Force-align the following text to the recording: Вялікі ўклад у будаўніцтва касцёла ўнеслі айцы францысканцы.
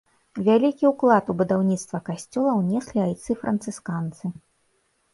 Вялікі 0.45 0.89
ўклад 0.91 1.29
у 1.33 1.35
будаўніцтва 1.43 2.01
касцёла 2.09 2.57
ўнеслі 2.63 2.99
айцы 3.07 3.31
францысканцы. 3.45 4.37